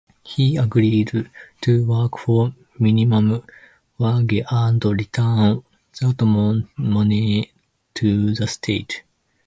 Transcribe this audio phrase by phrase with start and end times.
[0.23, 1.29] He agreed
[1.61, 3.43] to work for minimum
[3.99, 5.63] wage and return
[5.99, 7.51] that money
[7.93, 9.03] to the State.